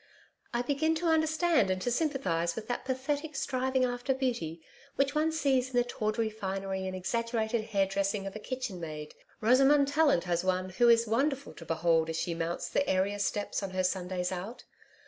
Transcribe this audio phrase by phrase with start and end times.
[0.51, 4.59] I begin to understand and to sympathise with that pathetic striving after beauty
[4.95, 10.23] which one sees in the tawdry finery and exaggerated hairdressing of a kitchenmaid Rosamond Tallant
[10.23, 13.83] has one who is wonderful to behold as she mounts the area steps on her
[13.83, 14.63] Sundays out.